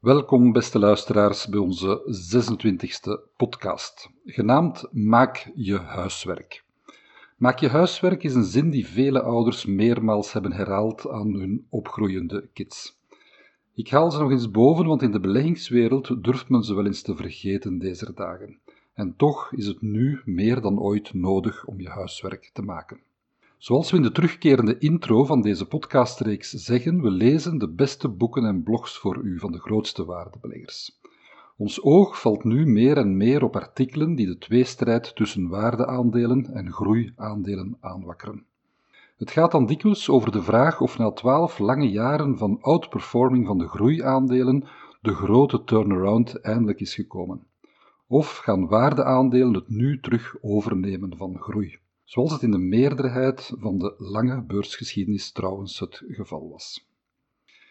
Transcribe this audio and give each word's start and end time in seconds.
Welkom, 0.00 0.52
beste 0.52 0.78
luisteraars, 0.78 1.46
bij 1.46 1.58
onze 1.58 2.02
26e 2.30 3.34
podcast, 3.36 4.10
genaamd 4.24 4.88
Maak 4.92 5.50
je 5.54 5.78
huiswerk. 5.78 6.64
Maak 7.36 7.58
je 7.58 7.68
huiswerk 7.68 8.22
is 8.22 8.34
een 8.34 8.44
zin 8.44 8.70
die 8.70 8.86
vele 8.86 9.22
ouders 9.22 9.64
meermaals 9.66 10.32
hebben 10.32 10.52
herhaald 10.52 11.08
aan 11.08 11.34
hun 11.34 11.66
opgroeiende 11.68 12.48
kids. 12.52 12.98
Ik 13.74 13.90
haal 13.90 14.10
ze 14.10 14.18
nog 14.18 14.30
eens 14.30 14.50
boven, 14.50 14.86
want 14.86 15.02
in 15.02 15.12
de 15.12 15.20
beleggingswereld 15.20 16.24
durft 16.24 16.48
men 16.48 16.62
ze 16.62 16.74
wel 16.74 16.86
eens 16.86 17.02
te 17.02 17.16
vergeten 17.16 17.78
deze 17.78 18.12
dagen. 18.14 18.58
En 18.94 19.16
toch 19.16 19.52
is 19.52 19.66
het 19.66 19.82
nu 19.82 20.20
meer 20.24 20.60
dan 20.60 20.80
ooit 20.80 21.14
nodig 21.14 21.64
om 21.64 21.80
je 21.80 21.88
huiswerk 21.88 22.50
te 22.52 22.62
maken. 22.62 23.00
Zoals 23.58 23.90
we 23.90 23.96
in 23.96 24.02
de 24.02 24.12
terugkerende 24.12 24.78
intro 24.78 25.24
van 25.24 25.40
deze 25.40 25.66
podcastreeks 25.66 26.50
zeggen, 26.50 27.02
we 27.02 27.10
lezen 27.10 27.58
de 27.58 27.68
beste 27.68 28.08
boeken 28.08 28.44
en 28.44 28.62
blogs 28.62 28.98
voor 28.98 29.16
u 29.16 29.38
van 29.38 29.52
de 29.52 29.58
grootste 29.58 30.04
waardebeleggers. 30.04 30.98
Ons 31.56 31.82
oog 31.82 32.20
valt 32.20 32.44
nu 32.44 32.66
meer 32.66 32.96
en 32.96 33.16
meer 33.16 33.42
op 33.42 33.56
artikelen 33.56 34.14
die 34.14 34.26
de 34.26 34.38
tweestrijd 34.38 35.16
tussen 35.16 35.48
waardeaandelen 35.48 36.46
en 36.54 36.72
groeiaandelen 36.72 37.76
aanwakkeren. 37.80 38.44
Het 39.16 39.30
gaat 39.30 39.50
dan 39.50 39.66
dikwijls 39.66 40.08
over 40.08 40.32
de 40.32 40.42
vraag 40.42 40.80
of 40.80 40.98
na 40.98 41.10
twaalf 41.10 41.58
lange 41.58 41.90
jaren 41.90 42.38
van 42.38 42.58
outperforming 42.60 43.46
van 43.46 43.58
de 43.58 43.68
groeiaandelen 43.68 44.64
de 45.00 45.14
grote 45.14 45.64
turnaround 45.64 46.40
eindelijk 46.40 46.80
is 46.80 46.94
gekomen. 46.94 47.46
Of 48.06 48.36
gaan 48.36 48.66
waardeaandelen 48.68 49.54
het 49.54 49.68
nu 49.68 50.00
terug 50.00 50.36
overnemen 50.40 51.16
van 51.16 51.38
groei? 51.38 51.78
Zoals 52.08 52.32
het 52.32 52.42
in 52.42 52.50
de 52.50 52.58
meerderheid 52.58 53.52
van 53.58 53.78
de 53.78 53.94
lange 53.98 54.42
beursgeschiedenis 54.42 55.30
trouwens 55.30 55.80
het 55.80 56.02
geval 56.08 56.48
was. 56.48 56.86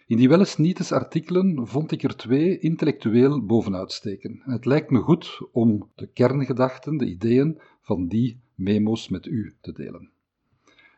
In 0.08 0.18
die 0.18 0.30
wel 0.30 0.40
eens 0.40 0.92
artikelen 0.92 1.68
vond 1.68 1.92
ik 1.92 2.04
er 2.04 2.16
twee 2.16 2.60
intellectueel 2.60 3.46
bovenuit 3.46 3.92
steken. 3.92 4.42
het 4.44 4.66
lijkt 4.66 4.90
me 4.90 5.00
goed 5.00 5.42
om 5.52 5.90
de 5.96 6.08
kerngedachten, 6.08 6.98
de 6.98 7.06
ideeën 7.06 7.60
van 7.82 8.08
die 8.08 8.40
memo's 8.56 9.10
met 9.10 9.26
u 9.26 9.56
te 9.62 9.72
delen. 9.72 10.10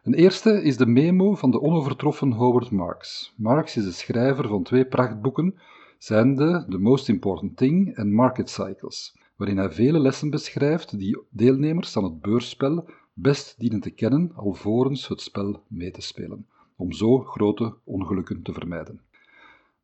Een 0.03 0.13
eerste 0.13 0.63
is 0.63 0.77
de 0.77 0.85
memo 0.85 1.35
van 1.35 1.51
de 1.51 1.61
onovertroffen 1.61 2.31
Howard 2.31 2.71
Marks. 2.71 3.33
Marks 3.37 3.77
is 3.77 3.83
de 3.83 3.91
schrijver 3.91 4.47
van 4.47 4.63
twee 4.63 4.85
prachtboeken, 4.85 5.55
zijnde 5.97 6.65
The 6.69 6.77
Most 6.77 7.09
Important 7.09 7.57
Thing 7.57 7.95
en 7.95 8.13
Market 8.13 8.49
Cycles, 8.49 9.17
waarin 9.35 9.57
hij 9.57 9.71
vele 9.71 9.99
lessen 9.99 10.29
beschrijft 10.29 10.97
die 10.97 11.19
deelnemers 11.29 11.97
aan 11.97 12.03
het 12.03 12.21
beursspel 12.21 12.89
best 13.21 13.55
dienen 13.57 13.79
te 13.79 13.89
kennen 13.89 14.31
alvorens 14.35 15.07
het 15.07 15.21
spel 15.21 15.63
mee 15.67 15.91
te 15.91 16.01
spelen, 16.01 16.47
om 16.75 16.91
zo 16.91 17.17
grote 17.17 17.75
ongelukken 17.83 18.41
te 18.41 18.53
vermijden. 18.53 19.01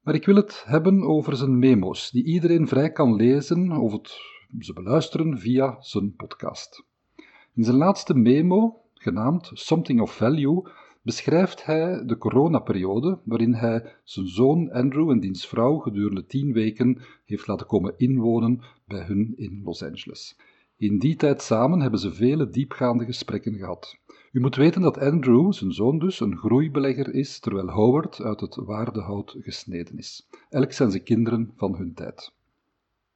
Maar 0.02 0.16
ik 0.16 0.26
wil 0.26 0.36
het 0.36 0.64
hebben 0.66 1.04
over 1.04 1.36
zijn 1.36 1.60
memo's, 1.60 2.12
die 2.12 2.24
iedereen 2.24 2.68
vrij 2.68 2.92
kan 2.92 3.16
lezen 3.16 3.72
of 3.72 3.92
het, 3.92 4.20
ze 4.60 4.74
beluisteren 4.74 5.40
via 5.40 5.78
zijn 5.80 6.16
podcast. 6.16 6.84
In 7.54 7.64
zijn 7.64 7.78
laatste 7.78 8.14
memo, 8.14 8.82
genaamd 8.94 9.52
Something 9.54 10.02
of 10.02 10.16
Value, 10.16 10.68
beschrijft 11.02 11.66
hij 11.66 12.06
de 12.06 12.18
coronaperiode 12.18 13.20
waarin 13.24 13.54
hij 13.54 13.96
zijn 14.04 14.28
zoon 14.28 14.72
Andrew 14.72 15.10
en 15.10 15.20
diens 15.20 15.48
vrouw 15.48 15.78
gedurende 15.78 16.26
tien 16.26 16.54
weken 16.54 17.02
heeft 17.26 17.48
laten 17.48 17.68
komen 17.68 17.94
inwonen 17.98 18.62
bij 18.88 19.02
hun 19.02 19.34
in 19.38 19.62
Los 19.64 19.84
Angeles. 19.84 20.36
In 20.86 21.00
die 21.00 21.16
tijd 21.16 21.42
samen 21.42 21.82
hebben 21.82 22.00
ze 22.00 22.14
vele 22.14 22.50
diepgaande 22.50 23.06
gesprekken 23.06 23.58
gehad. 23.58 23.98
U 24.32 24.40
moet 24.40 24.56
weten 24.56 24.82
dat 24.82 24.98
Andrew, 24.98 25.54
zijn 25.54 25.72
zoon 25.72 26.00
dus, 26.00 26.20
een 26.20 26.38
groeibelegger 26.38 27.14
is, 27.14 27.40
terwijl 27.40 27.70
Howard 27.70 28.22
uit 28.22 28.40
het 28.40 28.56
waardehout 28.56 29.36
gesneden 29.40 29.98
is. 29.98 30.30
Elk 30.50 30.72
zijn 30.72 30.92
ze 30.92 31.00
kinderen 31.00 31.52
van 31.56 31.76
hun 31.76 31.94
tijd. 31.94 32.34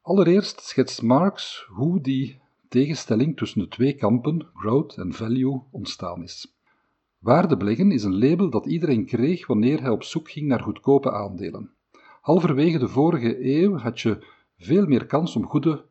Allereerst 0.02 0.62
schetst 0.62 1.02
Marx 1.02 1.66
hoe 1.68 2.02
die 2.02 2.40
tegenstelling 2.70 3.38
tussen 3.38 3.62
de 3.62 3.68
twee 3.68 3.94
kampen, 3.94 4.48
growth 4.54 4.98
en 4.98 5.14
value, 5.14 5.62
ontstaan 5.72 6.24
is. 6.24 6.58
Waardebeleggen 7.20 7.92
is 7.92 8.04
een 8.04 8.20
label 8.20 8.50
dat 8.50 8.66
iedereen 8.66 9.06
kreeg 9.06 9.48
wanneer 9.48 9.82
hij 9.82 9.92
op 9.92 10.04
zoek 10.04 10.30
ging 10.30 10.48
naar 10.48 10.64
goedkope 10.64 11.12
aandelen. 11.12 11.72
Halverwege 12.22 12.80
de 12.80 12.88
vorige 12.88 13.46
eeuw 13.62 13.78
had 13.78 14.00
je 14.00 14.26
veel 14.58 14.86
meer 14.86 15.06
kans 15.06 15.36
om 15.36 15.46
goede 15.46 15.88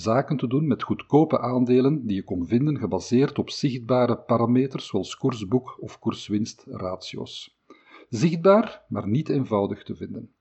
zaken 0.00 0.36
te 0.36 0.46
doen 0.46 0.66
met 0.66 0.82
goedkope 0.82 1.40
aandelen 1.40 2.06
die 2.06 2.16
je 2.16 2.24
kon 2.24 2.46
vinden 2.46 2.78
gebaseerd 2.78 3.38
op 3.38 3.50
zichtbare 3.50 4.18
parameters 4.18 4.86
zoals 4.86 5.16
koersboek 5.16 5.76
of 5.80 5.98
koerswinstratio's. 5.98 7.58
Zichtbaar, 8.08 8.84
maar 8.88 9.08
niet 9.08 9.28
eenvoudig 9.28 9.82
te 9.82 9.96
vinden. 9.96 10.32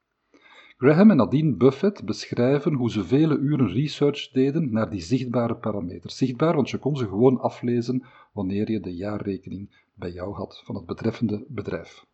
Graham 0.78 1.12
en 1.12 1.17
Nadine 1.17 1.56
Buffett 1.56 2.06
beschrijven 2.06 2.73
hoe 2.73 2.91
ze 2.91 3.03
vele 3.03 3.38
uren 3.38 3.67
research 3.67 4.29
deden 4.31 4.72
naar 4.72 4.90
die 4.90 5.01
zichtbare 5.01 5.56
parameters. 5.56 6.17
Zichtbaar, 6.17 6.56
want 6.56 6.69
je 6.69 6.78
kon 6.78 6.97
ze 6.97 7.07
gewoon 7.07 7.40
aflezen 7.40 8.06
wanneer 8.34 8.72
je 8.72 8.79
de 8.79 8.96
jaarrekening 8.96 9.85
bij 9.94 10.12
jou 10.12 10.34
had 10.34 10.62
van 10.66 10.75
het 10.75 10.85
betreffende 10.85 11.46
bedrijf. 11.47 12.06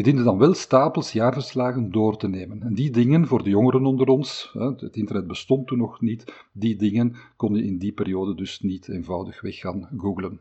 Je 0.00 0.06
diende 0.06 0.22
dan 0.22 0.38
wel 0.38 0.54
stapels 0.54 1.12
jaarverslagen 1.12 1.90
door 1.90 2.16
te 2.16 2.28
nemen. 2.28 2.62
En 2.62 2.74
die 2.74 2.90
dingen, 2.90 3.26
voor 3.26 3.42
de 3.42 3.50
jongeren 3.50 3.86
onder 3.86 4.06
ons, 4.06 4.50
het 4.76 4.96
internet 4.96 5.26
bestond 5.26 5.66
toen 5.66 5.78
nog 5.78 6.00
niet, 6.00 6.46
die 6.52 6.76
dingen 6.76 7.16
kon 7.36 7.54
je 7.54 7.64
in 7.64 7.78
die 7.78 7.92
periode 7.92 8.34
dus 8.34 8.60
niet 8.60 8.88
eenvoudig 8.88 9.40
weg 9.40 9.56
gaan 9.56 9.88
googlen. 9.96 10.40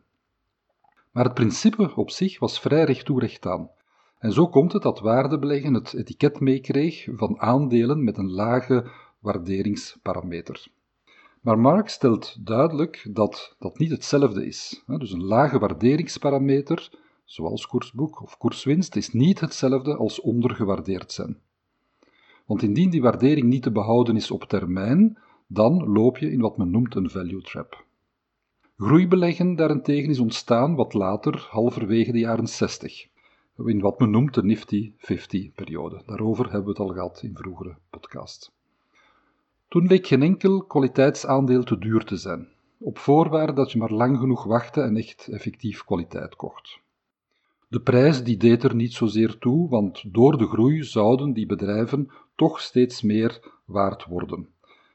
Maar 1.12 1.24
het 1.24 1.34
principe 1.34 1.96
op 1.96 2.10
zich 2.10 2.40
was 2.40 2.60
vrij 2.60 2.84
recht 2.84 3.06
toe 3.06 3.38
aan. 3.40 3.70
En 4.20 4.32
zo 4.32 4.48
komt 4.48 4.74
het 4.74 4.82
dat 4.82 5.00
waardebeleggen 5.00 5.74
het 5.74 5.94
etiket 5.94 6.40
meekreeg 6.40 7.08
van 7.12 7.40
aandelen 7.40 8.04
met 8.04 8.18
een 8.18 8.32
lage 8.32 8.92
waarderingsparameter. 9.20 10.68
Maar 11.42 11.60
Marx 11.60 11.94
stelt 11.94 12.46
duidelijk 12.46 13.08
dat 13.10 13.56
dat 13.60 13.78
niet 13.78 13.92
hetzelfde 13.92 14.46
is. 14.46 14.84
Dus 14.88 15.12
een 15.12 15.24
lage 15.24 15.60
waarderingsparameter 15.60 16.90
zoals 17.30 17.68
koersboek 17.68 18.22
of 18.22 18.38
koerswinst, 18.38 18.96
is 18.96 19.14
niet 19.14 19.40
hetzelfde 19.40 19.96
als 19.96 20.22
ondergewaardeerd 20.22 21.12
zijn. 21.12 21.38
Want 22.46 22.62
indien 22.62 22.90
die 22.90 23.02
waardering 23.02 23.48
niet 23.48 23.64
te 23.64 23.72
behouden 23.72 24.16
is 24.16 24.32
op 24.32 24.44
termijn, 24.44 25.18
dan 25.48 25.92
loop 25.92 26.18
je 26.18 26.32
in 26.32 26.42
wat 26.42 26.58
men 26.58 26.72
noemt 26.72 26.96
een 26.96 27.10
value 27.10 27.42
trap. 27.42 27.86
Groeibeleggen 28.78 29.56
daarentegen 29.56 30.10
is 30.10 30.20
ontstaan 30.20 30.76
wat 30.76 30.94
later, 30.94 31.48
halverwege 31.50 32.12
de 32.12 32.20
jaren 32.20 32.48
60, 32.48 33.08
in 33.66 33.80
wat 33.80 34.00
men 34.00 34.10
noemt 34.10 34.34
de 34.34 34.44
Nifty 34.44 34.94
50-periode. 34.98 36.02
Daarover 36.06 36.46
hebben 36.46 36.64
we 36.64 36.70
het 36.70 36.80
al 36.80 36.94
gehad 36.94 37.22
in 37.24 37.36
vroegere 37.36 37.78
podcasts. 37.90 38.52
Toen 39.68 39.88
leek 39.88 40.08
geen 40.08 40.24
enkel 40.24 40.64
kwaliteitsaandeel 40.64 41.64
te 41.64 41.78
duur 41.78 42.04
te 42.04 42.18
zijn, 42.18 42.48
op 42.78 42.98
voorwaarde 42.98 43.54
dat 43.54 43.72
je 43.72 43.78
maar 43.78 43.94
lang 43.94 44.18
genoeg 44.18 44.44
wachtte 44.44 44.82
en 44.82 44.98
echt 44.98 45.28
effectief 45.28 45.84
kwaliteit 45.84 46.36
kocht. 46.36 46.80
De 47.70 47.82
prijs 47.82 48.24
die 48.24 48.38
deed 48.38 48.64
er 48.64 48.76
niet 48.76 48.94
zozeer 48.94 49.38
toe, 49.38 49.70
want 49.70 50.14
door 50.14 50.38
de 50.38 50.48
groei 50.48 50.84
zouden 50.84 51.34
die 51.34 51.46
bedrijven 51.46 52.12
toch 52.36 52.62
steeds 52.62 53.02
meer 53.02 53.40
waard 53.66 54.06
worden. 54.06 54.48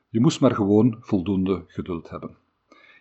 Je 0.08 0.20
moest 0.20 0.40
maar 0.40 0.54
gewoon 0.54 0.96
voldoende 1.00 1.64
geduld 1.66 2.10
hebben. 2.10 2.36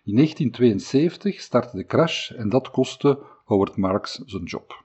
In 0.04 0.14
1972 0.14 1.40
startte 1.40 1.76
de 1.76 1.84
crash 1.84 2.30
en 2.30 2.48
dat 2.48 2.70
kostte 2.70 3.18
Howard 3.44 3.76
Marks 3.76 4.14
zijn 4.14 4.44
job. 4.44 4.84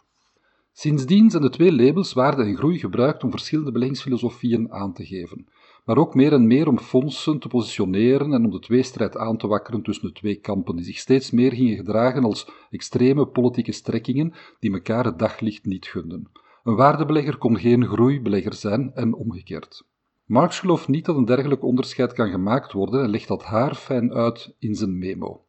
Sindsdien 0.71 1.29
zijn 1.29 1.43
de 1.43 1.49
twee 1.49 1.73
labels 1.73 2.13
waarde 2.13 2.43
en 2.43 2.55
groei 2.55 2.79
gebruikt 2.79 3.23
om 3.23 3.31
verschillende 3.31 3.71
beleggingsfilosofieën 3.71 4.71
aan 4.71 4.93
te 4.93 5.05
geven 5.05 5.47
maar 5.89 5.97
ook 5.97 6.15
meer 6.15 6.33
en 6.33 6.47
meer 6.47 6.67
om 6.67 6.79
fondsen 6.79 7.39
te 7.39 7.47
positioneren 7.47 8.33
en 8.33 8.45
om 8.45 8.51
de 8.51 8.59
tweestrijd 8.59 9.17
aan 9.17 9.37
te 9.37 9.47
wakkeren 9.47 9.81
tussen 9.81 10.07
de 10.07 10.13
twee 10.13 10.35
kampen, 10.35 10.75
die 10.75 10.85
zich 10.85 10.97
steeds 10.97 11.31
meer 11.31 11.51
gingen 11.51 11.75
gedragen 11.75 12.23
als 12.23 12.49
extreme 12.69 13.27
politieke 13.27 13.71
strekkingen 13.71 14.33
die 14.59 14.73
elkaar 14.73 15.05
het 15.05 15.19
daglicht 15.19 15.65
niet 15.65 15.85
gunden. 15.85 16.31
Een 16.63 16.75
waardebelegger 16.75 17.37
kon 17.37 17.59
geen 17.59 17.85
groeibelegger 17.85 18.53
zijn 18.53 18.91
en 18.93 19.13
omgekeerd. 19.13 19.87
Marx 20.25 20.59
gelooft 20.59 20.87
niet 20.87 21.05
dat 21.05 21.15
een 21.15 21.25
dergelijk 21.25 21.63
onderscheid 21.63 22.13
kan 22.13 22.29
gemaakt 22.29 22.71
worden 22.71 23.03
en 23.03 23.09
legt 23.09 23.27
dat 23.27 23.43
haar 23.43 23.75
fijn 23.75 24.13
uit 24.13 24.55
in 24.59 24.75
zijn 24.75 24.97
memo. 24.97 25.45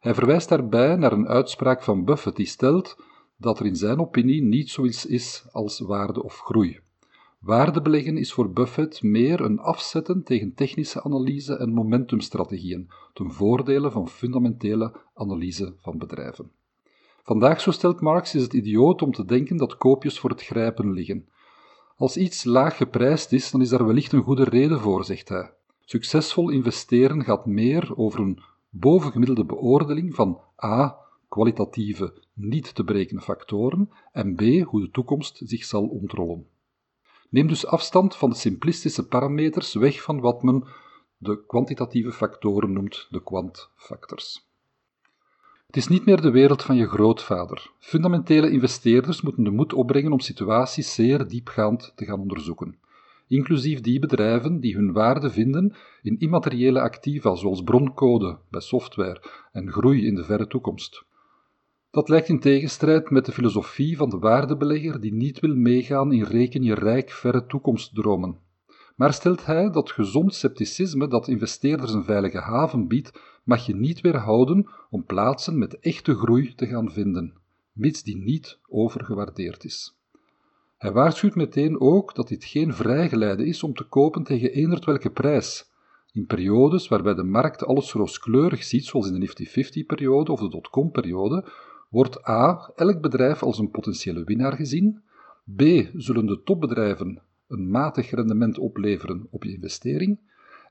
Hij 0.00 0.14
verwijst 0.14 0.48
daarbij 0.48 0.96
naar 0.96 1.12
een 1.12 1.28
uitspraak 1.28 1.82
van 1.82 2.04
Buffett 2.04 2.36
die 2.36 2.46
stelt 2.46 2.96
dat 3.36 3.60
er 3.60 3.66
in 3.66 3.76
zijn 3.76 4.00
opinie 4.00 4.42
niet 4.42 4.70
zoiets 4.70 5.06
is 5.06 5.46
als 5.52 5.80
waarde 5.80 6.22
of 6.22 6.38
groei. 6.38 6.83
Waardebeleggen 7.44 8.16
is 8.16 8.32
voor 8.32 8.52
Buffett 8.52 9.02
meer 9.02 9.40
een 9.40 9.58
afzetten 9.58 10.22
tegen 10.22 10.54
technische 10.54 11.02
analyse 11.02 11.56
en 11.56 11.72
momentumstrategieën, 11.72 12.90
ten 13.12 13.32
voordele 13.32 13.90
van 13.90 14.08
fundamentele 14.08 14.94
analyse 15.14 15.74
van 15.78 15.98
bedrijven. 15.98 16.50
Vandaag, 17.22 17.60
zo 17.60 17.70
stelt 17.70 18.00
Marx, 18.00 18.34
is 18.34 18.42
het 18.42 18.52
idioot 18.52 19.02
om 19.02 19.12
te 19.12 19.24
denken 19.24 19.56
dat 19.56 19.76
koopjes 19.76 20.18
voor 20.18 20.30
het 20.30 20.42
grijpen 20.42 20.92
liggen. 20.92 21.28
Als 21.96 22.16
iets 22.16 22.44
laag 22.44 22.76
geprijsd 22.76 23.32
is, 23.32 23.50
dan 23.50 23.60
is 23.60 23.68
daar 23.68 23.86
wellicht 23.86 24.12
een 24.12 24.22
goede 24.22 24.44
reden 24.44 24.80
voor, 24.80 25.04
zegt 25.04 25.28
hij. 25.28 25.52
Succesvol 25.80 26.50
investeren 26.50 27.24
gaat 27.24 27.46
meer 27.46 27.96
over 27.96 28.20
een 28.20 28.38
bovengemiddelde 28.68 29.44
beoordeling 29.44 30.14
van 30.14 30.40
a. 30.64 30.96
kwalitatieve, 31.28 32.22
niet 32.32 32.74
te 32.74 32.84
berekenen 32.84 33.22
factoren 33.22 33.90
en 34.12 34.34
b. 34.34 34.40
hoe 34.40 34.80
de 34.80 34.90
toekomst 34.90 35.40
zich 35.44 35.64
zal 35.64 35.86
ontrollen. 35.86 36.52
Neem 37.34 37.46
dus 37.46 37.66
afstand 37.66 38.16
van 38.16 38.30
de 38.30 38.36
simplistische 38.36 39.06
parameters 39.06 39.74
weg 39.74 40.02
van 40.02 40.20
wat 40.20 40.42
men 40.42 40.64
de 41.16 41.44
kwantitatieve 41.46 42.12
factoren 42.12 42.72
noemt, 42.72 43.06
de 43.10 43.22
kwantfactors. 43.22 44.48
Het 45.66 45.76
is 45.76 45.88
niet 45.88 46.04
meer 46.04 46.20
de 46.20 46.30
wereld 46.30 46.62
van 46.62 46.76
je 46.76 46.86
grootvader. 46.86 47.70
Fundamentele 47.78 48.50
investeerders 48.50 49.20
moeten 49.20 49.44
de 49.44 49.50
moed 49.50 49.72
opbrengen 49.72 50.12
om 50.12 50.20
situaties 50.20 50.94
zeer 50.94 51.28
diepgaand 51.28 51.92
te 51.94 52.04
gaan 52.04 52.20
onderzoeken, 52.20 52.78
inclusief 53.28 53.80
die 53.80 53.98
bedrijven 53.98 54.60
die 54.60 54.74
hun 54.74 54.92
waarde 54.92 55.30
vinden 55.30 55.74
in 56.02 56.18
immateriële 56.18 56.80
activa 56.80 57.34
zoals 57.34 57.62
broncode 57.62 58.38
bij 58.50 58.60
software 58.60 59.22
en 59.52 59.70
groei 59.70 60.06
in 60.06 60.14
de 60.14 60.24
verre 60.24 60.46
toekomst. 60.46 61.04
Dat 61.94 62.08
lijkt 62.08 62.28
in 62.28 62.40
tegenstrijd 62.40 63.10
met 63.10 63.24
de 63.24 63.32
filosofie 63.32 63.96
van 63.96 64.10
de 64.10 64.18
waardebelegger 64.18 65.00
die 65.00 65.12
niet 65.12 65.40
wil 65.40 65.54
meegaan 65.54 66.12
in 66.12 66.22
reken 66.22 66.62
je 66.62 66.74
rijk 66.74 67.10
verre 67.10 67.46
toekomstdromen. 67.46 68.38
Maar 68.96 69.12
stelt 69.12 69.46
hij 69.46 69.70
dat 69.70 69.90
gezond 69.90 70.34
scepticisme 70.34 71.08
dat 71.08 71.28
investeerders 71.28 71.92
een 71.92 72.04
veilige 72.04 72.38
haven 72.38 72.88
biedt, 72.88 73.20
mag 73.44 73.66
je 73.66 73.74
niet 73.74 74.00
weerhouden 74.00 74.70
om 74.90 75.04
plaatsen 75.04 75.58
met 75.58 75.78
echte 75.78 76.14
groei 76.14 76.54
te 76.54 76.66
gaan 76.66 76.92
vinden, 76.92 77.34
mits 77.72 78.02
die 78.02 78.16
niet 78.16 78.58
overgewaardeerd 78.68 79.64
is. 79.64 79.98
Hij 80.76 80.92
waarschuwt 80.92 81.34
meteen 81.34 81.80
ook 81.80 82.14
dat 82.14 82.28
dit 82.28 82.44
geen 82.44 82.74
vrijgeleide 82.74 83.46
is 83.46 83.62
om 83.62 83.74
te 83.74 83.84
kopen 83.84 84.22
tegen 84.22 84.52
eender 84.52 84.82
welke 84.84 85.10
prijs. 85.10 85.72
In 86.12 86.26
periodes 86.26 86.88
waarbij 86.88 87.14
de 87.14 87.24
markt 87.24 87.64
alles 87.64 87.92
rooskleurig 87.92 88.64
ziet, 88.64 88.84
zoals 88.84 89.06
in 89.06 89.12
de 89.12 89.18
Nifty 89.18 89.46
50-periode 89.46 90.32
of 90.32 90.40
de 90.40 90.48
dotcom-periode, 90.48 91.44
wordt 91.94 92.28
a. 92.28 92.72
elk 92.76 93.00
bedrijf 93.00 93.42
als 93.42 93.58
een 93.58 93.70
potentiële 93.70 94.24
winnaar 94.24 94.52
gezien, 94.52 95.02
b. 95.56 95.62
zullen 95.94 96.26
de 96.26 96.42
topbedrijven 96.42 97.22
een 97.48 97.70
matig 97.70 98.10
rendement 98.10 98.58
opleveren 98.58 99.26
op 99.30 99.44
je 99.44 99.52
investering, 99.52 100.18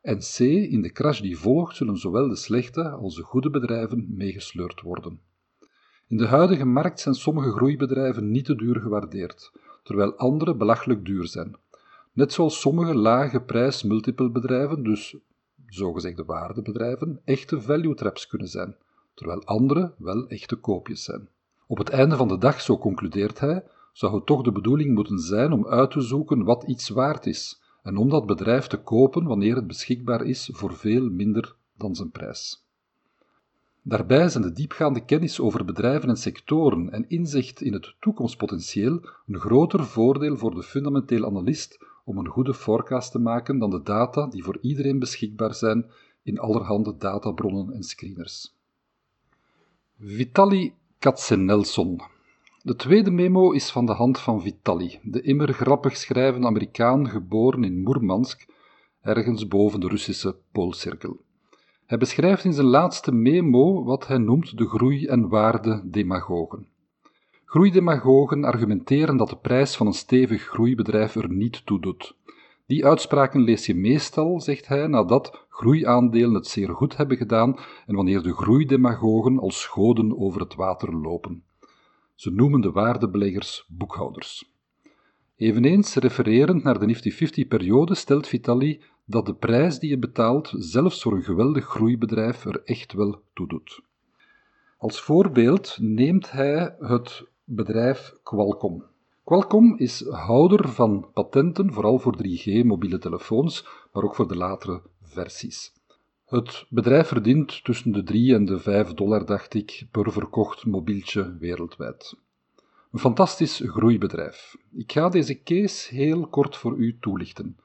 en 0.01 0.19
c. 0.19 0.39
in 0.39 0.81
de 0.81 0.91
crash 0.91 1.21
die 1.21 1.37
volgt 1.37 1.75
zullen 1.75 1.97
zowel 1.97 2.27
de 2.27 2.35
slechte 2.35 2.89
als 2.89 3.15
de 3.15 3.21
goede 3.21 3.49
bedrijven 3.49 4.05
meegesleurd 4.09 4.81
worden. 4.81 5.19
In 6.07 6.17
de 6.17 6.27
huidige 6.27 6.65
markt 6.65 6.99
zijn 6.99 7.15
sommige 7.15 7.51
groeibedrijven 7.51 8.31
niet 8.31 8.45
te 8.45 8.55
duur 8.55 8.79
gewaardeerd, 8.79 9.51
terwijl 9.83 10.15
andere 10.15 10.55
belachelijk 10.55 11.05
duur 11.05 11.27
zijn. 11.27 11.55
Net 12.13 12.33
zoals 12.33 12.59
sommige 12.59 12.95
lage 12.95 13.41
prijs 13.41 13.83
multiple 13.83 14.31
bedrijven, 14.31 14.83
dus 14.83 15.17
zogezegde 15.67 16.23
waardebedrijven, 16.23 17.21
echte 17.25 17.61
value 17.61 17.95
traps 17.95 18.27
kunnen 18.27 18.47
zijn 18.47 18.75
terwijl 19.13 19.43
andere 19.43 19.93
wel 19.97 20.27
echte 20.27 20.55
koopjes 20.55 21.03
zijn. 21.03 21.29
Op 21.67 21.77
het 21.77 21.89
einde 21.89 22.15
van 22.15 22.27
de 22.27 22.37
dag, 22.37 22.61
zo 22.61 22.77
concludeert 22.77 23.39
hij, 23.39 23.63
zou 23.93 24.15
het 24.15 24.25
toch 24.25 24.41
de 24.41 24.51
bedoeling 24.51 24.95
moeten 24.95 25.19
zijn 25.19 25.51
om 25.51 25.67
uit 25.67 25.91
te 25.91 26.01
zoeken 26.01 26.43
wat 26.43 26.63
iets 26.63 26.89
waard 26.89 27.25
is 27.25 27.61
en 27.83 27.97
om 27.97 28.09
dat 28.09 28.25
bedrijf 28.25 28.67
te 28.67 28.77
kopen 28.77 29.23
wanneer 29.23 29.55
het 29.55 29.67
beschikbaar 29.67 30.25
is 30.25 30.49
voor 30.51 30.73
veel 30.73 31.09
minder 31.09 31.55
dan 31.77 31.95
zijn 31.95 32.11
prijs. 32.11 32.65
Daarbij 33.81 34.29
zijn 34.29 34.43
de 34.43 34.51
diepgaande 34.51 35.05
kennis 35.05 35.39
over 35.39 35.65
bedrijven 35.65 36.09
en 36.09 36.17
sectoren 36.17 36.91
en 36.91 37.09
inzicht 37.09 37.61
in 37.61 37.73
het 37.73 37.95
toekomstpotentieel 37.99 38.99
een 39.27 39.39
groter 39.39 39.85
voordeel 39.85 40.37
voor 40.37 40.55
de 40.55 40.63
fundamenteel 40.63 41.25
analist 41.25 41.85
om 42.05 42.17
een 42.17 42.27
goede 42.27 42.53
forecast 42.53 43.11
te 43.11 43.19
maken 43.19 43.59
dan 43.59 43.69
de 43.69 43.81
data 43.81 44.27
die 44.27 44.43
voor 44.43 44.57
iedereen 44.61 44.99
beschikbaar 44.99 45.53
zijn 45.53 45.91
in 46.21 46.39
allerhande 46.39 46.97
databronnen 46.97 47.73
en 47.73 47.83
screeners. 47.83 48.55
Vitali 49.99 50.73
Katzenelson. 50.99 52.01
De 52.61 52.75
tweede 52.75 53.11
memo 53.11 53.51
is 53.51 53.71
van 53.71 53.85
de 53.85 53.91
hand 53.91 54.19
van 54.19 54.41
Vitali, 54.41 54.99
de 55.03 55.21
immer 55.21 55.53
grappig 55.53 55.97
schrijvende 55.97 56.47
Amerikaan 56.47 57.09
geboren 57.09 57.63
in 57.63 57.81
Moermansk, 57.81 58.45
ergens 59.01 59.47
boven 59.47 59.79
de 59.79 59.87
Russische 59.87 60.35
Poolcirkel. 60.51 61.21
Hij 61.85 61.97
beschrijft 61.97 62.43
in 62.43 62.53
zijn 62.53 62.67
laatste 62.67 63.11
memo 63.11 63.83
wat 63.83 64.07
hij 64.07 64.17
noemt 64.17 64.57
de 64.57 64.67
groei- 64.67 65.05
en 65.05 65.29
waarde-demagogen. 65.29 66.67
Groeidemagogen 67.45 68.43
argumenteren 68.43 69.17
dat 69.17 69.29
de 69.29 69.37
prijs 69.37 69.75
van 69.75 69.87
een 69.87 69.93
stevig 69.93 70.41
groeibedrijf 70.41 71.15
er 71.15 71.29
niet 71.29 71.65
toe 71.65 71.79
doet. 71.79 72.15
Die 72.65 72.85
uitspraken 72.85 73.41
lees 73.41 73.65
je 73.65 73.75
meestal, 73.75 74.41
zegt 74.41 74.67
hij, 74.67 74.87
nadat 74.87 75.45
groeiaandelen 75.49 76.33
het 76.33 76.47
zeer 76.47 76.69
goed 76.69 76.97
hebben 76.97 77.17
gedaan 77.17 77.57
en 77.85 77.95
wanneer 77.95 78.23
de 78.23 78.33
groeidemagogen 78.33 79.39
als 79.39 79.65
goden 79.65 80.17
over 80.19 80.41
het 80.41 80.55
water 80.55 80.95
lopen. 80.95 81.43
Ze 82.15 82.31
noemen 82.31 82.61
de 82.61 82.71
waardebeleggers 82.71 83.65
boekhouders. 83.67 84.51
Eveneens 85.35 85.95
refererend 85.95 86.63
naar 86.63 86.79
de 86.79 86.85
Nifty 86.85 87.11
50-periode 87.11 87.95
stelt 87.95 88.27
Vitali 88.27 88.81
dat 89.05 89.25
de 89.25 89.35
prijs 89.35 89.79
die 89.79 89.89
je 89.89 89.97
betaalt, 89.97 90.53
zelfs 90.57 91.01
voor 91.01 91.13
een 91.13 91.23
geweldig 91.23 91.65
groeibedrijf, 91.65 92.45
er 92.45 92.63
echt 92.63 92.93
wel 92.93 93.21
toe 93.33 93.47
doet. 93.47 93.81
Als 94.77 95.01
voorbeeld 95.01 95.77
neemt 95.81 96.31
hij 96.31 96.75
het 96.79 97.27
bedrijf 97.43 98.13
Qualcomm. 98.23 98.92
Qualcomm 99.23 99.75
is 99.77 100.05
houder 100.09 100.69
van 100.69 101.07
patenten, 101.13 101.73
vooral 101.73 101.99
voor 101.99 102.15
3G 102.17 102.65
mobiele 102.65 102.97
telefoons, 102.97 103.67
maar 103.93 104.03
ook 104.03 104.15
voor 104.15 104.27
de 104.27 104.35
latere 104.35 104.81
versies. 105.01 105.73
Het 106.25 106.65
bedrijf 106.69 107.07
verdient 107.07 107.63
tussen 107.63 107.91
de 107.91 108.03
3 108.03 108.33
en 108.33 108.45
de 108.45 108.59
5 108.59 108.93
dollar, 108.93 109.25
dacht 109.25 109.53
ik, 109.53 109.87
per 109.91 110.11
verkocht 110.11 110.65
mobieltje 110.65 111.37
wereldwijd. 111.39 112.17
Een 112.91 112.99
fantastisch 112.99 113.61
groeibedrijf. 113.65 114.55
Ik 114.71 114.91
ga 114.91 115.09
deze 115.09 115.43
case 115.43 115.95
heel 115.95 116.27
kort 116.27 116.57
voor 116.57 116.75
u 116.77 116.97
toelichten. 116.99 117.57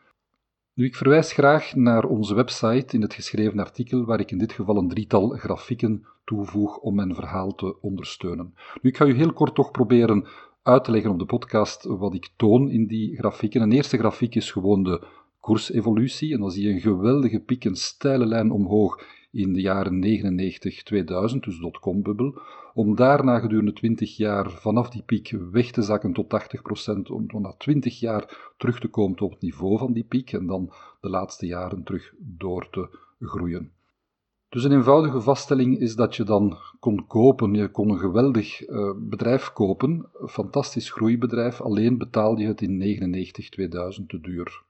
Nu, 0.74 0.84
ik 0.84 0.96
verwijs 0.96 1.32
graag 1.32 1.74
naar 1.74 2.04
onze 2.04 2.34
website 2.34 2.94
in 2.96 3.02
het 3.02 3.14
geschreven 3.14 3.58
artikel, 3.58 4.04
waar 4.04 4.20
ik 4.20 4.30
in 4.30 4.38
dit 4.38 4.52
geval 4.52 4.76
een 4.76 4.88
drietal 4.88 5.28
grafieken 5.28 6.06
toevoeg 6.24 6.76
om 6.76 6.94
mijn 6.94 7.14
verhaal 7.14 7.54
te 7.54 7.80
ondersteunen. 7.80 8.54
Nu, 8.82 8.90
ik 8.90 8.96
ga 8.96 9.04
u 9.04 9.14
heel 9.14 9.32
kort 9.32 9.54
toch 9.54 9.70
proberen 9.70 10.26
uit 10.62 10.84
te 10.84 10.90
leggen 10.90 11.10
op 11.10 11.18
de 11.18 11.24
podcast 11.24 11.84
wat 11.84 12.14
ik 12.14 12.28
toon 12.36 12.70
in 12.70 12.86
die 12.86 13.16
grafieken. 13.16 13.62
Een 13.62 13.72
eerste 13.72 13.98
grafiek 13.98 14.34
is 14.34 14.50
gewoon 14.50 14.82
de 14.82 15.06
koersevolutie. 15.40 16.32
En 16.34 16.40
dan 16.40 16.50
zie 16.50 16.66
je 16.66 16.72
een 16.72 16.80
geweldige 16.80 17.40
piek, 17.40 17.64
een 17.64 17.76
steile 17.76 18.26
lijn 18.26 18.50
omhoog 18.50 19.02
in 19.30 19.52
de 19.52 19.60
jaren 19.60 19.98
99, 19.98 20.82
2000, 20.82 21.44
dus 21.44 21.58
dotcom-bubbel, 21.58 22.40
om 22.74 22.96
daarna 22.96 23.38
gedurende 23.38 23.72
20 23.72 24.16
jaar 24.16 24.50
vanaf 24.50 24.90
die 24.90 25.02
piek 25.02 25.34
weg 25.50 25.70
te 25.70 25.82
zakken 25.82 26.12
tot 26.12 26.26
80%, 26.26 27.12
om 27.12 27.26
na 27.42 27.54
20 27.58 28.00
jaar 28.00 28.52
terug 28.56 28.80
te 28.80 28.88
komen 28.88 29.20
op 29.20 29.30
het 29.30 29.40
niveau 29.40 29.78
van 29.78 29.92
die 29.92 30.04
piek 30.04 30.32
en 30.32 30.46
dan 30.46 30.72
de 31.00 31.08
laatste 31.08 31.46
jaren 31.46 31.82
terug 31.82 32.14
door 32.18 32.68
te 32.70 32.98
groeien. 33.20 33.72
Dus 34.48 34.64
een 34.64 34.72
eenvoudige 34.72 35.20
vaststelling 35.20 35.78
is 35.78 35.94
dat 35.94 36.16
je 36.16 36.24
dan 36.24 36.58
kon 36.80 37.06
kopen, 37.06 37.54
je 37.54 37.70
kon 37.70 37.90
een 37.90 37.98
geweldig 37.98 38.68
uh, 38.68 38.92
bedrijf 38.96 39.52
kopen, 39.52 40.08
een 40.12 40.28
fantastisch 40.28 40.90
groeibedrijf, 40.90 41.60
alleen 41.60 41.98
betaalde 41.98 42.42
je 42.42 42.48
het 42.48 42.60
in 42.60 42.76
99, 42.76 43.48
2000 43.48 44.08
te 44.08 44.20
duur. 44.20 44.62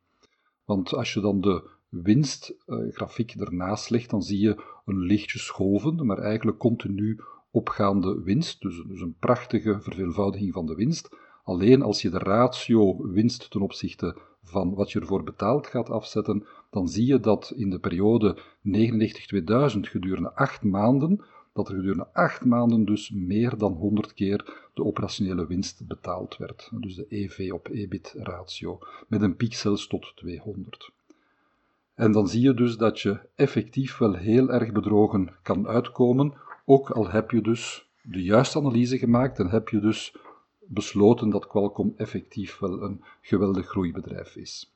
Want 0.64 0.94
als 0.94 1.12
je 1.12 1.20
dan 1.20 1.40
de 1.40 1.68
winstgrafiek 1.88 3.34
uh, 3.34 3.42
ernaast 3.42 3.90
legt, 3.90 4.10
dan 4.10 4.22
zie 4.22 4.40
je 4.40 4.62
een 4.84 4.98
lichtje 4.98 5.52
golven, 5.52 6.06
maar 6.06 6.18
eigenlijk 6.18 6.58
continu 6.58 7.20
opgaande 7.50 8.22
winst, 8.22 8.60
dus, 8.60 8.82
dus 8.86 9.00
een 9.00 9.16
prachtige 9.18 9.80
verveelvoudiging 9.80 10.52
van 10.52 10.66
de 10.66 10.74
winst. 10.74 11.08
Alleen 11.44 11.82
als 11.82 12.02
je 12.02 12.10
de 12.10 12.18
ratio 12.18 13.10
winst 13.12 13.50
ten 13.50 13.60
opzichte 13.60 14.16
van 14.48 14.74
wat 14.74 14.92
je 14.92 15.00
ervoor 15.00 15.22
betaald 15.22 15.66
gaat 15.66 15.90
afzetten, 15.90 16.46
dan 16.70 16.88
zie 16.88 17.06
je 17.06 17.20
dat 17.20 17.52
in 17.56 17.70
de 17.70 17.78
periode 17.78 18.36
99-2000 18.36 19.80
gedurende 19.80 20.32
acht 20.34 20.62
maanden, 20.62 21.24
dat 21.52 21.68
er 21.68 21.74
gedurende 21.74 22.08
acht 22.12 22.44
maanden 22.44 22.84
dus 22.84 23.10
meer 23.10 23.58
dan 23.58 23.72
100 23.72 24.14
keer 24.14 24.68
de 24.74 24.84
operationele 24.84 25.46
winst 25.46 25.86
betaald 25.86 26.36
werd. 26.36 26.70
Dus 26.72 26.94
de 26.94 27.06
EV 27.08 27.50
op 27.52 27.68
EBIT 27.68 28.14
ratio, 28.18 28.78
met 29.08 29.22
een 29.22 29.36
piek 29.36 29.54
zelfs 29.54 29.86
tot 29.86 30.12
200. 30.16 30.90
En 31.94 32.12
dan 32.12 32.28
zie 32.28 32.40
je 32.40 32.54
dus 32.54 32.76
dat 32.76 33.00
je 33.00 33.18
effectief 33.34 33.98
wel 33.98 34.14
heel 34.14 34.50
erg 34.50 34.72
bedrogen 34.72 35.30
kan 35.42 35.68
uitkomen, 35.68 36.34
ook 36.64 36.90
al 36.90 37.10
heb 37.10 37.30
je 37.30 37.40
dus 37.40 37.88
de 38.02 38.22
juiste 38.22 38.58
analyse 38.58 38.98
gemaakt 38.98 39.38
en 39.38 39.48
heb 39.48 39.68
je 39.68 39.80
dus 39.80 40.16
besloten 40.68 41.30
dat 41.30 41.46
Qualcomm 41.46 41.92
effectief 41.96 42.58
wel 42.58 42.82
een 42.82 43.04
geweldig 43.20 43.68
groeibedrijf 43.68 44.36
is. 44.36 44.72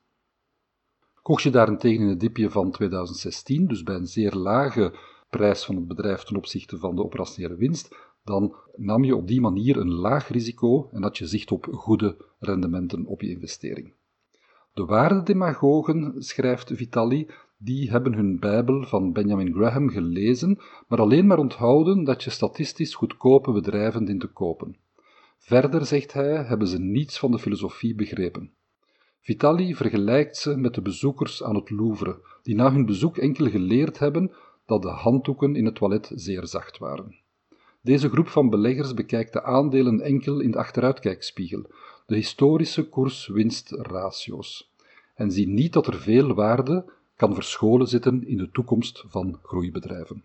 Kocht 1.21 1.43
je 1.43 1.49
daarentegen 1.49 2.03
in 2.03 2.09
het 2.09 2.19
dipje 2.19 2.49
van 2.49 2.71
2016, 2.71 3.67
dus 3.67 3.83
bij 3.83 3.95
een 3.95 4.07
zeer 4.07 4.33
lage 4.33 4.93
prijs 5.29 5.65
van 5.65 5.75
het 5.75 5.87
bedrijf 5.87 6.23
ten 6.23 6.35
opzichte 6.35 6.77
van 6.77 6.95
de 6.95 7.03
operationele 7.03 7.55
winst, 7.55 7.95
dan 8.23 8.55
nam 8.75 9.03
je 9.03 9.15
op 9.15 9.27
die 9.27 9.41
manier 9.41 9.77
een 9.77 9.91
laag 9.91 10.27
risico 10.27 10.89
en 10.91 11.01
had 11.01 11.17
je 11.17 11.27
zicht 11.27 11.51
op 11.51 11.67
goede 11.71 12.17
rendementen 12.39 13.05
op 13.05 13.21
je 13.21 13.29
investering. 13.29 13.93
De 14.73 14.85
waardedemagogen, 14.85 16.13
schrijft 16.17 16.71
Vitali, 16.73 17.29
die 17.57 17.91
hebben 17.91 18.13
hun 18.13 18.39
Bijbel 18.39 18.83
van 18.83 19.13
Benjamin 19.13 19.53
Graham 19.53 19.89
gelezen, 19.89 20.59
maar 20.87 20.99
alleen 20.99 21.27
maar 21.27 21.37
onthouden 21.37 22.03
dat 22.03 22.23
je 22.23 22.29
statistisch 22.29 22.95
goedkope 22.95 23.51
bedrijven 23.51 24.05
dient 24.05 24.21
te 24.21 24.27
kopen. 24.27 24.75
Verder, 25.45 25.85
zegt 25.85 26.13
hij, 26.13 26.43
hebben 26.43 26.67
ze 26.67 26.79
niets 26.79 27.19
van 27.19 27.31
de 27.31 27.39
filosofie 27.39 27.95
begrepen. 27.95 28.51
Vitali 29.19 29.75
vergelijkt 29.75 30.37
ze 30.37 30.57
met 30.57 30.73
de 30.73 30.81
bezoekers 30.81 31.43
aan 31.43 31.55
het 31.55 31.69
Louvre, 31.69 32.19
die 32.41 32.55
na 32.55 32.71
hun 32.71 32.85
bezoek 32.85 33.17
enkel 33.17 33.49
geleerd 33.49 33.99
hebben 33.99 34.31
dat 34.65 34.81
de 34.81 34.89
handdoeken 34.89 35.55
in 35.55 35.65
het 35.65 35.75
toilet 35.75 36.11
zeer 36.15 36.47
zacht 36.47 36.77
waren. 36.77 37.15
Deze 37.81 38.09
groep 38.09 38.27
van 38.27 38.49
beleggers 38.49 38.93
bekijkt 38.93 39.33
de 39.33 39.43
aandelen 39.43 40.01
enkel 40.01 40.39
in 40.39 40.51
de 40.51 40.57
achteruitkijkspiegel, 40.57 41.65
de 42.05 42.15
historische 42.15 42.89
koers-winst-ratio's, 42.89 44.73
en 45.15 45.31
ziet 45.31 45.47
niet 45.47 45.73
dat 45.73 45.87
er 45.87 45.99
veel 45.99 46.33
waarde 46.33 46.91
kan 47.15 47.33
verscholen 47.33 47.87
zitten 47.87 48.27
in 48.27 48.37
de 48.37 48.49
toekomst 48.51 49.03
van 49.07 49.39
groeibedrijven. 49.41 50.23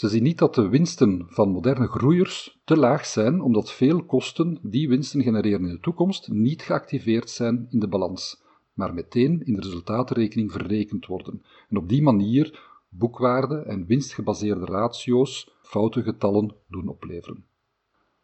Ze 0.00 0.08
zien 0.08 0.22
niet 0.22 0.38
dat 0.38 0.54
de 0.54 0.68
winsten 0.68 1.26
van 1.28 1.50
moderne 1.50 1.86
groeiers 1.86 2.60
te 2.64 2.76
laag 2.76 3.06
zijn, 3.06 3.40
omdat 3.40 3.72
veel 3.72 4.04
kosten 4.04 4.58
die 4.62 4.88
winsten 4.88 5.22
genereren 5.22 5.66
in 5.66 5.72
de 5.72 5.80
toekomst 5.80 6.28
niet 6.28 6.62
geactiveerd 6.62 7.30
zijn 7.30 7.66
in 7.70 7.78
de 7.78 7.88
balans, 7.88 8.42
maar 8.72 8.94
meteen 8.94 9.44
in 9.44 9.54
de 9.54 9.60
resultatenrekening 9.60 10.52
verrekend 10.52 11.06
worden 11.06 11.42
en 11.68 11.76
op 11.76 11.88
die 11.88 12.02
manier 12.02 12.60
boekwaarde 12.88 13.58
en 13.58 13.86
winstgebaseerde 13.86 14.64
ratio's 14.64 15.50
foute 15.62 16.02
getallen 16.02 16.54
doen 16.68 16.88
opleveren. 16.88 17.44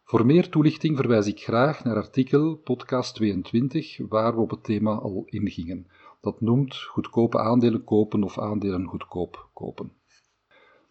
Voor 0.03 0.25
meer 0.25 0.49
toelichting 0.49 0.97
verwijs 0.97 1.27
ik 1.27 1.39
graag 1.39 1.83
naar 1.83 1.95
artikel 1.95 2.55
podcast 2.55 3.15
22, 3.15 3.97
waar 4.09 4.35
we 4.35 4.41
op 4.41 4.49
het 4.49 4.63
thema 4.63 4.95
al 4.95 5.23
ingingen. 5.25 5.87
Dat 6.21 6.41
noemt 6.41 6.75
goedkope 6.75 7.39
aandelen 7.39 7.83
kopen 7.83 8.23
of 8.23 8.39
aandelen 8.39 8.85
goedkoop 8.85 9.49
kopen. 9.53 9.96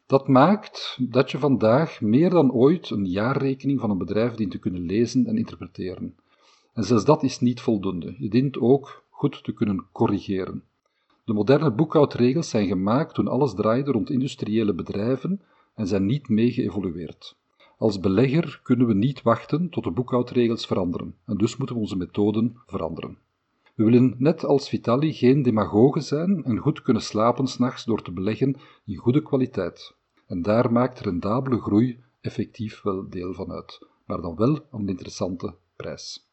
Dat 0.07 0.29
maakt 0.29 0.99
dat 1.01 1.31
je 1.31 1.39
vandaag 1.39 2.01
meer 2.01 2.31
dan 2.31 2.53
ooit 2.53 2.91
een 2.91 3.07
jaarrekening 3.07 3.81
van 3.81 3.91
een 3.91 3.99
bedrijf 3.99 4.35
dient 4.35 4.51
te 4.51 4.59
kunnen 4.59 4.83
lezen 4.83 5.27
en 5.27 5.39
interpreteren. 5.39 6.17
En 6.73 6.85
zelfs 6.85 7.05
dat 7.05 7.23
is 7.23 7.41
niet 7.41 7.61
voldoende. 7.61 8.15
Je 8.19 8.29
dient 8.29 8.59
ook 8.59 9.05
goed 9.11 9.45
te 9.45 9.53
kunnen 9.53 9.87
corrigeren. 9.93 10.63
De 11.25 11.33
moderne 11.33 11.73
boekhoudregels 11.73 12.49
zijn 12.49 12.67
gemaakt 12.67 13.15
toen 13.15 13.29
alles 13.29 13.55
draaide 13.55 13.91
rond 13.91 14.11
industriële 14.11 14.75
bedrijven 14.75 15.41
en 15.75 15.87
zijn 15.87 16.07
niet 16.07 16.29
mee 16.29 16.53
geëvolueerd. 16.53 17.37
Als 17.79 18.01
belegger 18.01 18.61
kunnen 18.63 18.87
we 18.87 18.95
niet 18.95 19.23
wachten 19.23 19.71
tot 19.71 19.85
de 19.85 19.91
boekhoudregels 19.91 20.67
veranderen 20.67 21.15
en 21.25 21.37
dus 21.37 21.57
moeten 21.57 21.77
we 21.77 21.83
onze 21.83 21.97
methoden 21.97 22.57
veranderen. 22.67 23.19
We 23.77 23.85
willen 23.85 24.15
net 24.19 24.45
als 24.45 24.69
Vitali 24.69 25.13
geen 25.13 25.43
demagogen 25.43 26.03
zijn 26.03 26.45
en 26.45 26.59
goed 26.59 26.83
kunnen 26.83 27.03
slapen 27.03 27.47
s'nachts 27.47 27.85
door 27.85 28.03
te 28.03 28.13
beleggen 28.13 28.57
in 28.85 28.97
goede 28.97 29.23
kwaliteit. 29.23 29.95
En 30.27 30.43
daar 30.43 30.73
maakt 30.73 31.01
rendabele 31.01 31.61
groei 31.61 32.01
effectief 32.21 32.83
wel 32.83 33.09
deel 33.09 33.35
van 33.35 33.53
uit, 33.53 33.87
maar 34.07 34.21
dan 34.21 34.37
wel 34.37 34.67
aan 34.71 34.81
een 34.81 34.89
interessante 34.89 35.55
prijs. 35.77 36.31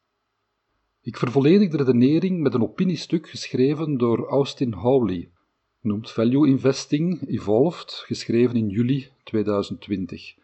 Ik 1.01 1.17
vervolledig 1.17 1.69
de 1.69 1.77
redenering 1.77 2.41
met 2.41 2.53
een 2.53 2.63
opiniestuk 2.63 3.29
geschreven 3.29 3.97
door 3.97 4.27
Austin 4.27 4.73
Hawley, 4.73 5.29
noemt 5.81 6.11
Value 6.11 6.47
Investing 6.47 7.27
Evolved, 7.27 8.03
geschreven 8.05 8.55
in 8.55 8.69
juli 8.69 9.07
2020. 9.23 10.35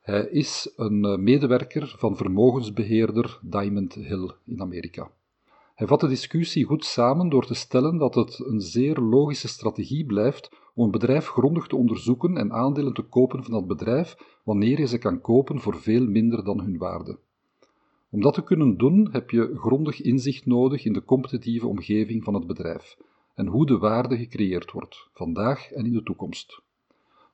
Hij 0.00 0.28
is 0.30 0.72
een 0.76 1.04
eh, 1.04 1.16
medewerker 1.16 1.94
van 1.98 2.16
vermogensbeheerder 2.16 3.38
Diamond 3.42 3.94
Hill 3.94 4.30
in 4.44 4.60
Amerika. 4.60 5.10
Hij 5.76 5.86
vat 5.86 6.00
de 6.00 6.08
discussie 6.08 6.64
goed 6.64 6.84
samen 6.84 7.28
door 7.28 7.46
te 7.46 7.54
stellen 7.54 7.98
dat 7.98 8.14
het 8.14 8.38
een 8.46 8.60
zeer 8.60 9.00
logische 9.00 9.48
strategie 9.48 10.06
blijft 10.06 10.50
om 10.74 10.84
een 10.84 10.90
bedrijf 10.90 11.26
grondig 11.26 11.66
te 11.66 11.76
onderzoeken 11.76 12.36
en 12.36 12.52
aandelen 12.52 12.94
te 12.94 13.02
kopen 13.02 13.44
van 13.44 13.52
dat 13.52 13.66
bedrijf 13.66 14.16
wanneer 14.44 14.78
je 14.78 14.86
ze 14.86 14.98
kan 14.98 15.20
kopen 15.20 15.60
voor 15.60 15.80
veel 15.80 16.06
minder 16.06 16.44
dan 16.44 16.60
hun 16.60 16.78
waarde. 16.78 17.18
Om 18.10 18.20
dat 18.20 18.34
te 18.34 18.44
kunnen 18.44 18.76
doen 18.76 19.08
heb 19.12 19.30
je 19.30 19.54
grondig 19.54 20.00
inzicht 20.00 20.46
nodig 20.46 20.84
in 20.84 20.92
de 20.92 21.04
competitieve 21.04 21.66
omgeving 21.66 22.24
van 22.24 22.34
het 22.34 22.46
bedrijf 22.46 22.96
en 23.34 23.46
hoe 23.46 23.66
de 23.66 23.78
waarde 23.78 24.16
gecreëerd 24.16 24.72
wordt, 24.72 25.08
vandaag 25.12 25.70
en 25.72 25.86
in 25.86 25.92
de 25.92 26.02
toekomst. 26.02 26.60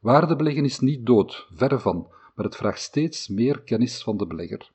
Waardebeleggen 0.00 0.64
is 0.64 0.80
niet 0.80 1.06
dood, 1.06 1.48
verre 1.54 1.78
van, 1.78 2.06
maar 2.34 2.44
het 2.44 2.56
vraagt 2.56 2.80
steeds 2.80 3.28
meer 3.28 3.60
kennis 3.60 4.02
van 4.02 4.16
de 4.16 4.26
belegger. 4.26 4.72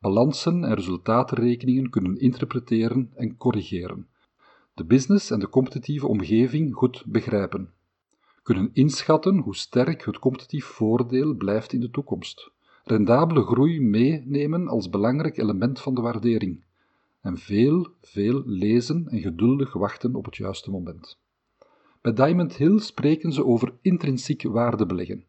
Balansen 0.00 0.64
en 0.64 0.74
resultatenrekeningen 0.74 1.90
kunnen 1.90 2.18
interpreteren 2.18 3.10
en 3.14 3.36
corrigeren. 3.36 4.06
De 4.74 4.84
business 4.84 5.30
en 5.30 5.38
de 5.38 5.48
competitieve 5.48 6.06
omgeving 6.06 6.74
goed 6.74 7.04
begrijpen. 7.06 7.72
Kunnen 8.42 8.70
inschatten 8.72 9.38
hoe 9.38 9.56
sterk 9.56 10.04
het 10.04 10.18
competitief 10.18 10.64
voordeel 10.64 11.34
blijft 11.34 11.72
in 11.72 11.80
de 11.80 11.90
toekomst. 11.90 12.50
Rendabele 12.84 13.42
groei 13.42 13.80
meenemen 13.80 14.68
als 14.68 14.90
belangrijk 14.90 15.38
element 15.38 15.80
van 15.80 15.94
de 15.94 16.00
waardering. 16.00 16.64
En 17.20 17.38
veel, 17.38 17.88
veel 18.00 18.42
lezen 18.46 19.06
en 19.08 19.20
geduldig 19.20 19.72
wachten 19.72 20.14
op 20.14 20.24
het 20.24 20.36
juiste 20.36 20.70
moment. 20.70 21.18
Bij 22.00 22.12
Diamond 22.12 22.56
Hill 22.56 22.78
spreken 22.78 23.32
ze 23.32 23.44
over 23.44 23.72
intrinsiek 23.80 24.42
waardebeleggen. 24.42 25.24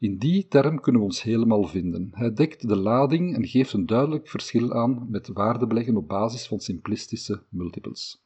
In 0.00 0.18
die 0.18 0.48
term 0.48 0.80
kunnen 0.80 1.00
we 1.00 1.06
ons 1.06 1.22
helemaal 1.22 1.64
vinden. 1.64 2.08
Hij 2.12 2.32
dekt 2.32 2.68
de 2.68 2.76
lading 2.76 3.34
en 3.34 3.46
geeft 3.46 3.72
een 3.72 3.86
duidelijk 3.86 4.28
verschil 4.28 4.72
aan 4.72 5.06
met 5.08 5.28
waardebeleggen 5.28 5.96
op 5.96 6.08
basis 6.08 6.46
van 6.46 6.60
simplistische 6.60 7.42
multiples. 7.48 8.22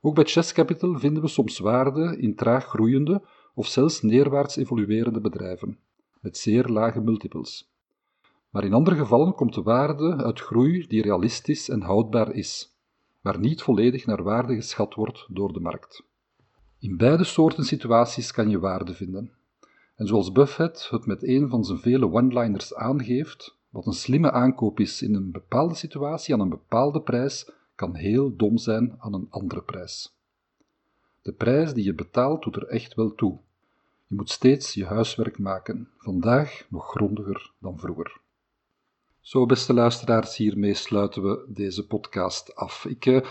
Ook 0.00 0.14
bij 0.14 0.24
Chess 0.24 0.52
Capital 0.52 0.98
vinden 0.98 1.22
we 1.22 1.28
soms 1.28 1.58
waarde 1.58 2.18
in 2.18 2.34
traag 2.34 2.64
groeiende 2.64 3.22
of 3.54 3.66
zelfs 3.66 4.02
neerwaarts 4.02 4.56
evoluerende 4.56 5.20
bedrijven, 5.20 5.78
met 6.20 6.36
zeer 6.36 6.66
lage 6.66 7.00
multiples. 7.00 7.72
Maar 8.50 8.64
in 8.64 8.72
andere 8.72 8.96
gevallen 8.96 9.34
komt 9.34 9.54
de 9.54 9.62
waarde 9.62 10.16
uit 10.16 10.40
groei 10.40 10.86
die 10.86 11.02
realistisch 11.02 11.68
en 11.68 11.82
houdbaar 11.82 12.32
is, 12.32 12.76
maar 13.20 13.38
niet 13.38 13.62
volledig 13.62 14.06
naar 14.06 14.22
waarde 14.22 14.54
geschat 14.54 14.94
wordt 14.94 15.26
door 15.28 15.52
de 15.52 15.60
markt. 15.60 16.02
In 16.78 16.96
beide 16.96 17.24
soorten 17.24 17.64
situaties 17.64 18.32
kan 18.32 18.50
je 18.50 18.58
waarde 18.58 18.94
vinden. 18.94 19.37
En 19.98 20.06
zoals 20.06 20.32
Buffett 20.32 20.88
het 20.90 21.06
met 21.06 21.22
een 21.22 21.48
van 21.48 21.64
zijn 21.64 21.78
vele 21.78 22.12
one-liners 22.12 22.74
aangeeft, 22.74 23.56
wat 23.68 23.86
een 23.86 23.92
slimme 23.92 24.30
aankoop 24.30 24.80
is 24.80 25.02
in 25.02 25.14
een 25.14 25.30
bepaalde 25.30 25.74
situatie 25.74 26.34
aan 26.34 26.40
een 26.40 26.48
bepaalde 26.48 27.00
prijs, 27.00 27.50
kan 27.74 27.94
heel 27.94 28.36
dom 28.36 28.58
zijn 28.58 28.96
aan 28.98 29.14
een 29.14 29.26
andere 29.30 29.62
prijs. 29.62 30.14
De 31.22 31.32
prijs 31.32 31.74
die 31.74 31.84
je 31.84 31.94
betaalt 31.94 32.42
doet 32.42 32.56
er 32.56 32.66
echt 32.66 32.94
wel 32.94 33.14
toe. 33.14 33.38
Je 34.06 34.14
moet 34.14 34.30
steeds 34.30 34.74
je 34.74 34.84
huiswerk 34.84 35.38
maken, 35.38 35.88
vandaag 35.96 36.66
nog 36.68 36.90
grondiger 36.90 37.52
dan 37.58 37.78
vroeger. 37.78 38.20
Zo, 39.20 39.46
beste 39.46 39.72
luisteraars, 39.74 40.36
hiermee 40.36 40.74
sluiten 40.74 41.22
we 41.22 41.44
deze 41.48 41.86
podcast 41.86 42.56
af. 42.56 42.84
Ik 42.84 43.06
eh, 43.06 43.26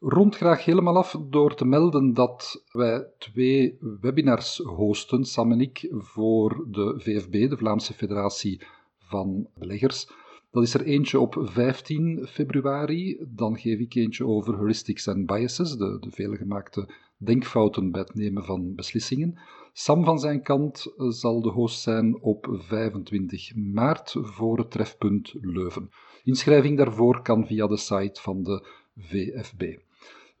rond 0.00 0.36
graag 0.36 0.64
helemaal 0.64 0.96
af 0.96 1.16
door 1.28 1.54
te 1.54 1.64
melden 1.64 2.14
dat 2.14 2.64
wij 2.72 3.06
twee 3.18 3.78
webinars 4.00 4.56
hosten, 4.56 5.24
Sam 5.24 5.52
en 5.52 5.60
ik, 5.60 5.88
voor 5.90 6.66
de 6.68 6.94
VFB, 6.96 7.48
de 7.48 7.56
Vlaamse 7.56 7.92
Federatie 7.94 8.62
van 8.98 9.48
Beleggers. 9.54 10.10
Dat 10.50 10.62
is 10.62 10.74
er 10.74 10.84
eentje 10.84 11.20
op 11.20 11.36
15 11.40 12.26
februari. 12.28 13.26
Dan 13.28 13.58
geef 13.58 13.78
ik 13.78 13.94
eentje 13.94 14.26
over 14.26 14.54
heuristics 14.54 15.06
en 15.06 15.26
biases, 15.26 15.76
de, 15.76 15.96
de 16.00 16.10
veelgemaakte 16.10 16.88
denkfouten 17.16 17.90
bij 17.90 18.00
het 18.00 18.14
nemen 18.14 18.44
van 18.44 18.74
beslissingen. 18.74 19.38
Sam 19.72 20.04
van 20.04 20.18
zijn 20.18 20.42
kant 20.42 20.92
zal 20.96 21.40
de 21.40 21.50
host 21.50 21.80
zijn 21.80 22.20
op 22.20 22.46
25 22.50 23.56
maart 23.56 24.14
voor 24.18 24.58
het 24.58 24.70
trefpunt 24.70 25.34
Leuven. 25.40 25.90
Inschrijving 26.24 26.76
daarvoor 26.76 27.22
kan 27.22 27.46
via 27.46 27.66
de 27.66 27.76
site 27.76 28.20
van 28.20 28.42
de 28.42 28.66
VFB. 28.96 29.76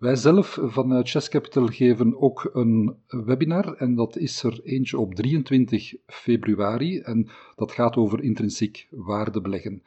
Wij 0.00 0.16
zelf 0.16 0.58
vanuit 0.62 1.08
Chess 1.08 1.28
Capital 1.28 1.66
geven 1.66 2.20
ook 2.20 2.50
een 2.52 2.96
webinar 3.06 3.74
en 3.74 3.94
dat 3.94 4.16
is 4.16 4.42
er 4.42 4.60
eentje 4.62 4.98
op 4.98 5.14
23 5.14 5.94
februari 6.06 6.98
en 6.98 7.28
dat 7.56 7.72
gaat 7.72 7.96
over 7.96 8.22
intrinsiek 8.22 8.88
waardebeleggen. 8.90 9.82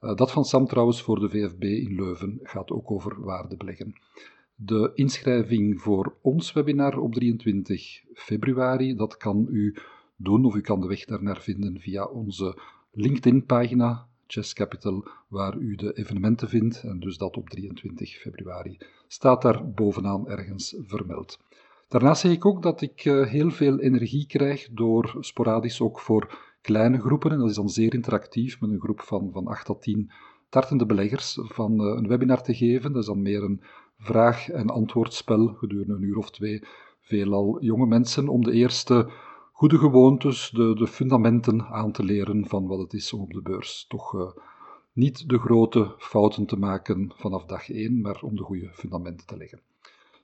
Uh, 0.00 0.14
dat 0.14 0.30
van 0.30 0.44
Sam 0.44 0.66
trouwens 0.66 1.02
voor 1.02 1.20
de 1.20 1.28
VFB 1.28 1.62
in 1.62 1.94
Leuven 1.94 2.38
gaat 2.42 2.70
ook 2.70 2.90
over 2.90 3.20
waardebeleggen. 3.20 3.94
De 4.54 4.90
inschrijving 4.94 5.80
voor 5.80 6.14
ons 6.22 6.52
webinar 6.52 6.98
op 6.98 7.14
23 7.14 8.04
februari, 8.14 8.94
dat 8.94 9.16
kan 9.16 9.46
u 9.50 9.76
doen 10.16 10.44
of 10.44 10.54
u 10.54 10.60
kan 10.60 10.80
de 10.80 10.86
weg 10.86 11.04
daarnaar 11.04 11.40
vinden 11.40 11.80
via 11.80 12.04
onze 12.04 12.58
LinkedIn-pagina 12.92 14.07
Chess 14.30 14.52
Capital, 14.52 15.08
waar 15.28 15.56
u 15.56 15.74
de 15.74 15.92
evenementen 15.92 16.48
vindt. 16.48 16.82
En 16.82 17.00
dus 17.00 17.16
dat 17.16 17.36
op 17.36 17.48
23 17.48 18.16
februari 18.16 18.78
staat 19.06 19.42
daar 19.42 19.70
bovenaan 19.70 20.28
ergens 20.28 20.76
vermeld. 20.86 21.38
Daarnaast 21.88 22.20
zeg 22.20 22.32
ik 22.32 22.44
ook 22.44 22.62
dat 22.62 22.80
ik 22.80 23.04
eh, 23.04 23.26
heel 23.26 23.50
veel 23.50 23.78
energie 23.78 24.26
krijg 24.26 24.68
door 24.70 25.16
sporadisch 25.20 25.80
ook 25.80 26.00
voor 26.00 26.38
kleine 26.60 27.00
groepen, 27.00 27.30
en 27.30 27.38
dat 27.38 27.48
is 27.48 27.54
dan 27.54 27.68
zeer 27.68 27.94
interactief, 27.94 28.60
met 28.60 28.70
een 28.70 28.80
groep 28.80 29.00
van, 29.00 29.30
van 29.32 29.46
8 29.46 29.66
tot 29.66 29.82
10 29.82 30.10
startende 30.48 30.86
beleggers, 30.86 31.38
van 31.42 31.80
eh, 31.80 31.86
een 31.86 32.08
webinar 32.08 32.42
te 32.42 32.54
geven. 32.54 32.92
Dat 32.92 33.00
is 33.00 33.08
dan 33.08 33.22
meer 33.22 33.42
een 33.42 33.62
vraag- 33.98 34.48
en 34.48 34.70
antwoordspel 34.70 35.46
gedurende 35.46 35.94
een 35.94 36.02
uur 36.02 36.16
of 36.16 36.30
twee. 36.30 36.62
Veelal 37.00 37.62
jonge 37.62 37.86
mensen 37.86 38.28
om 38.28 38.44
de 38.44 38.52
eerste 38.52 39.10
goede 39.58 39.78
gewoontes, 39.78 40.50
de, 40.50 40.74
de 40.74 40.86
fundamenten 40.86 41.66
aan 41.66 41.92
te 41.92 42.02
leren 42.02 42.46
van 42.46 42.66
wat 42.66 42.78
het 42.78 42.92
is 42.92 43.12
om 43.12 43.20
op 43.20 43.32
de 43.32 43.42
beurs 43.42 43.84
toch 43.88 44.14
uh, 44.14 44.30
niet 44.92 45.28
de 45.28 45.38
grote 45.38 45.94
fouten 45.98 46.46
te 46.46 46.56
maken 46.56 47.12
vanaf 47.14 47.44
dag 47.44 47.70
één, 47.70 48.00
maar 48.00 48.22
om 48.22 48.36
de 48.36 48.42
goede 48.42 48.70
fundamenten 48.72 49.26
te 49.26 49.36
leggen. 49.36 49.60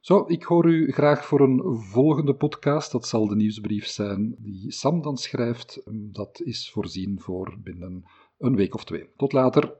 Zo, 0.00 0.24
ik 0.26 0.42
hoor 0.42 0.66
u 0.66 0.92
graag 0.92 1.24
voor 1.24 1.40
een 1.40 1.62
volgende 1.78 2.34
podcast. 2.34 2.92
Dat 2.92 3.06
zal 3.06 3.26
de 3.26 3.36
nieuwsbrief 3.36 3.86
zijn 3.86 4.34
die 4.38 4.72
Sam 4.72 5.02
dan 5.02 5.16
schrijft. 5.16 5.82
Dat 5.90 6.40
is 6.44 6.70
voorzien 6.70 7.20
voor 7.20 7.56
binnen 7.62 8.04
een 8.38 8.56
week 8.56 8.74
of 8.74 8.84
twee. 8.84 9.08
Tot 9.16 9.32
later. 9.32 9.74